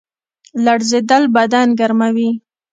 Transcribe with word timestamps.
لړزیدل 0.63 1.23
بدن 1.35 1.67
ګرموي 1.79 2.29